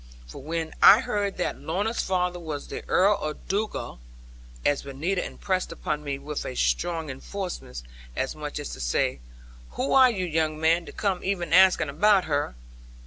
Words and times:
For 0.25 0.41
when 0.41 0.73
I 0.81 1.01
heard 1.01 1.37
that 1.37 1.59
Lorna's 1.61 2.01
father 2.01 2.39
was 2.39 2.65
the 2.69 2.83
Earl 2.89 3.17
of 3.19 3.47
Dugal 3.47 3.99
as 4.65 4.81
Benita 4.81 5.23
impressed 5.23 5.71
upon 5.71 6.03
me 6.03 6.17
with 6.17 6.43
a 6.43 6.55
strong 6.55 7.11
enforcement, 7.11 7.83
as 8.15 8.35
much 8.35 8.57
as 8.57 8.69
to 8.69 8.79
say, 8.79 9.19
'Who 9.73 9.93
are 9.93 10.09
you, 10.09 10.25
young 10.25 10.59
man, 10.59 10.87
to 10.87 10.91
come 10.91 11.23
even 11.23 11.53
asking 11.53 11.89
about 11.89 12.23
her?' 12.25 12.55